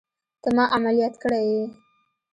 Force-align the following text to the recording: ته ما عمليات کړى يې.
ته 0.41 0.49
ما 0.55 0.63
عمليات 0.75 1.13
کړى 1.23 1.41
يې. 1.49 1.63